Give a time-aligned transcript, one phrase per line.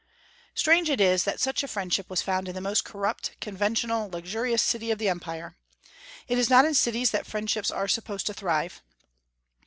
[0.55, 4.59] Strange it is that such a friendship was found in the most corrupt, conventional, luxurious
[4.63, 5.55] city of the empire.
[6.27, 8.81] It is not in cities that friendships are supposed to thrive.